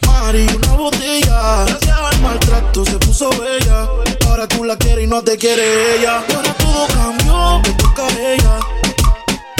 [0.06, 1.64] Mari, una botella.
[1.66, 3.88] Gracias al maltrato se puso bella.
[4.28, 6.22] Ahora tú la quieres y no te quiere ella.
[6.34, 8.58] Ahora todo cambió, me toca ella.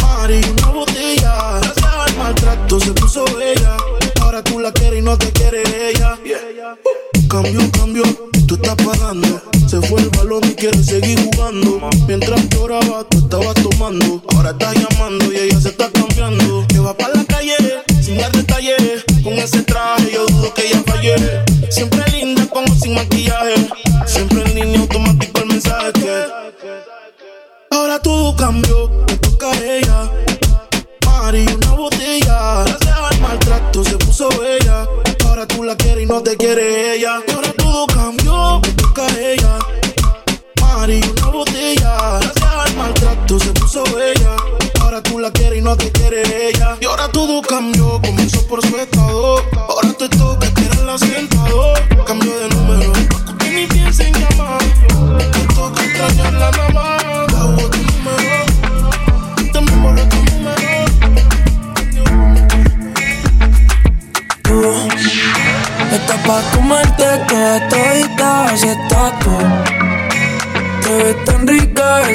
[0.03, 1.72] Mari, una botella
[2.33, 3.76] maltrato se puso bella.
[4.22, 6.18] Ahora tú la quieres y no te quiere ella.
[7.28, 8.03] Cambio, cambio,
[8.47, 9.41] tú estás pagando.
[9.68, 11.80] Se fue el balón y quiere seguir jugando.
[12.07, 14.22] Mientras lloraba, tú estabas tomando.
[14.35, 16.66] Ahora estás llamando y ella se está cambiando.
[16.68, 17.57] Que va para la calle,
[18.01, 19.05] sin dar detalles.
[19.22, 21.16] Con ese traje, yo dudo que ella falle.
[21.70, 23.55] Siempre linda, como sin maquillaje.
[24.07, 25.93] Siempre en línea automático el mensaje.
[27.70, 30.11] Ahora todo cambió, me toca a ella
[31.31, 32.64] y una botella.
[32.64, 34.87] Gracias al maltrato se puso bella.
[35.25, 37.23] Ahora tú la quieres y no te quiere ella.
[37.33, 39.59] Ahora todo cambió, me toca ella.
[40.61, 42.18] Mari, una botella.
[42.20, 44.37] Gracias al maltrato se puso bella.
[44.81, 46.77] Ahora tú la quieres y no te quiere ella.
[46.81, 49.39] Y ahora todo cambió, comenzó por su estado.
[49.68, 50.53] Ahora te toca
[50.85, 51.75] la sentado.
[52.05, 52.93] Cambio de número,
[53.39, 54.61] que ni piensa en llamar.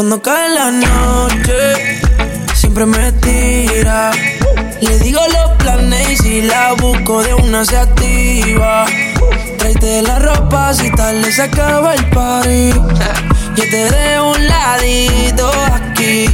[0.00, 2.00] Cuando cae la noche,
[2.54, 4.10] siempre me tira.
[4.80, 8.86] Le digo los planes y si la busco de una se activa.
[9.58, 12.70] Tráete la ropa si tal le se acaba el party.
[13.56, 16.24] Yo te dejo un ladito aquí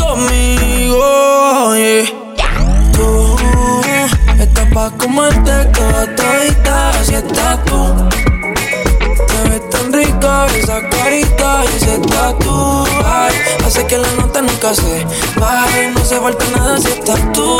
[0.00, 1.74] conmigo.
[2.94, 3.36] Tú
[4.40, 8.21] estás pa' comerte toda todita, así estás tú.
[9.52, 12.86] Ves tan rica esa carita y ese tatu.
[13.04, 13.34] Ay,
[13.66, 15.06] hace que la nota nunca se
[15.38, 17.58] baje, no se falta nada si estás tú.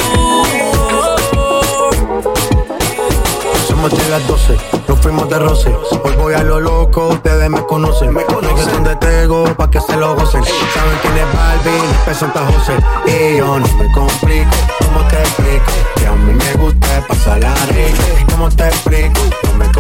[3.69, 4.57] Somos de las 12,
[4.89, 5.77] nos fuimos de roce.
[6.03, 8.15] Hoy voy a lo loco, ustedes me conocen.
[8.15, 10.43] Me conocen donde tengo pa' que se lo gocen.
[10.45, 12.73] Saben quién es Balvin, es Santa José.
[13.05, 15.73] Y yo no me complico, ¿cómo te explico?
[15.97, 18.03] Que a mí me gusta pasar la rica.
[18.31, 19.21] ¿Cómo te explico?
[19.45, 19.72] No me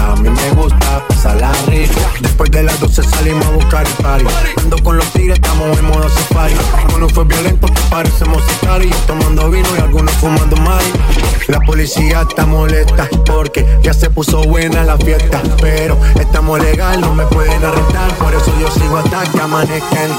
[0.00, 1.94] A mí me gusta pasarla rica.
[2.20, 4.24] Después de las 12 salimos a buscar el party.
[4.62, 6.54] Ando con los tigres, estamos en modo safari.
[6.94, 8.42] Uno fue violento, parecemos
[8.82, 10.92] y Tomando vino y algunos fumando mari.
[11.48, 15.42] La policía está molesta porque ya se puso buena la fiesta.
[15.60, 18.10] Pero estamos legal, no me pueden arrestar.
[18.18, 20.18] Por eso yo sigo hasta que amanezca en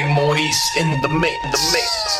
[0.00, 1.42] DJ Maurice in the mix.
[1.42, 2.19] The mix.